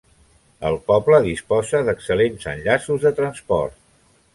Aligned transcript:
El 0.69 0.77
poble 0.87 1.19
disposa 1.27 1.83
d'excel·lents 1.91 2.51
enllaços 2.57 3.09
de 3.09 3.17
transport. 3.23 3.83